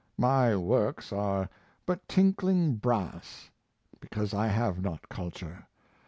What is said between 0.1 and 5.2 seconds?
My works are but tinkling brass because I have not